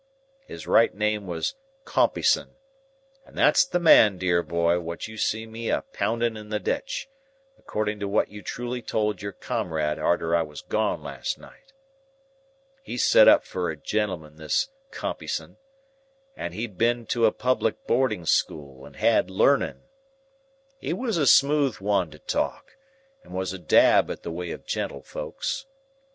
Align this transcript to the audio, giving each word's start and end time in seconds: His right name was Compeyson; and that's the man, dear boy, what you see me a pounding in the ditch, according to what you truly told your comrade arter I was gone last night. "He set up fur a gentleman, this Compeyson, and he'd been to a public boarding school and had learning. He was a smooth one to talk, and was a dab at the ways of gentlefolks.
His 0.47 0.65
right 0.65 0.95
name 0.95 1.27
was 1.27 1.53
Compeyson; 1.85 2.55
and 3.23 3.37
that's 3.37 3.63
the 3.63 3.79
man, 3.79 4.17
dear 4.17 4.41
boy, 4.41 4.79
what 4.79 5.07
you 5.07 5.15
see 5.15 5.45
me 5.45 5.69
a 5.69 5.83
pounding 5.93 6.35
in 6.35 6.49
the 6.49 6.57
ditch, 6.59 7.07
according 7.59 7.99
to 7.99 8.07
what 8.07 8.29
you 8.29 8.41
truly 8.41 8.81
told 8.81 9.21
your 9.21 9.31
comrade 9.31 9.99
arter 9.99 10.35
I 10.35 10.41
was 10.41 10.63
gone 10.63 11.03
last 11.03 11.37
night. 11.37 11.73
"He 12.81 12.97
set 12.97 13.27
up 13.27 13.45
fur 13.45 13.69
a 13.69 13.77
gentleman, 13.77 14.37
this 14.37 14.69
Compeyson, 14.89 15.57
and 16.35 16.55
he'd 16.55 16.79
been 16.79 17.05
to 17.05 17.27
a 17.27 17.31
public 17.31 17.85
boarding 17.85 18.25
school 18.25 18.87
and 18.87 18.95
had 18.95 19.29
learning. 19.29 19.83
He 20.79 20.93
was 20.93 21.17
a 21.19 21.27
smooth 21.27 21.75
one 21.75 22.09
to 22.09 22.17
talk, 22.17 22.75
and 23.23 23.35
was 23.35 23.53
a 23.53 23.59
dab 23.59 24.09
at 24.09 24.23
the 24.23 24.31
ways 24.31 24.55
of 24.55 24.65
gentlefolks. 24.65 25.67